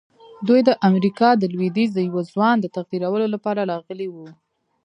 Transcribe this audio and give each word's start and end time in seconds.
دوی 0.47 0.61
د 0.67 0.69
امریکا 0.89 1.29
د 1.37 1.43
لويديځ 1.53 1.89
د 1.93 1.99
یوه 2.09 2.21
ځوان 2.31 2.55
د 2.59 2.65
تقدیرولو 2.75 3.25
لپاره 3.33 3.61
راغلي 3.71 4.07
وو 4.09 4.27